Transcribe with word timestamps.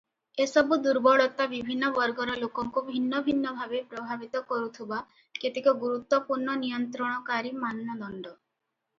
ଏସବୁ 0.43 0.77
ଦୁର୍ବଳତା 0.85 1.45
ବିଭିନ୍ନ 1.49 1.89
ବର୍ଗର 1.97 2.37
ଲୋକଙ୍କୁ 2.43 2.81
ଭିନ୍ନ 2.87 3.19
ଭିନ୍ନ 3.27 3.51
ଭାବେ 3.59 3.81
ପ୍ରଭାବିତ 3.91 4.41
କରୁଥିବା 4.53 4.99
କେତେକ 5.43 5.75
ଗୁରୁତ୍ୱପୂର୍ଣ୍ଣ 5.83 6.57
ନିୟନ୍ତ୍ରଣକାରୀ 6.63 7.53
ମାନଦଣ୍ଡ। 7.67 8.33